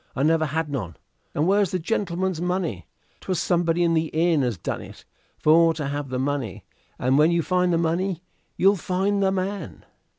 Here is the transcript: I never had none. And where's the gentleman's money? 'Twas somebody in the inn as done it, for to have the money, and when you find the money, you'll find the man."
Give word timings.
I 0.15 0.23
never 0.23 0.47
had 0.47 0.67
none. 0.67 0.97
And 1.35 1.45
where's 1.45 1.69
the 1.69 1.77
gentleman's 1.77 2.41
money? 2.41 2.87
'Twas 3.19 3.39
somebody 3.39 3.83
in 3.83 3.93
the 3.93 4.07
inn 4.07 4.41
as 4.41 4.57
done 4.57 4.81
it, 4.81 5.05
for 5.37 5.75
to 5.75 5.85
have 5.89 6.09
the 6.09 6.17
money, 6.17 6.65
and 6.97 7.19
when 7.19 7.29
you 7.29 7.43
find 7.43 7.71
the 7.71 7.77
money, 7.77 8.23
you'll 8.57 8.77
find 8.77 9.21
the 9.21 9.31
man." 9.31 9.85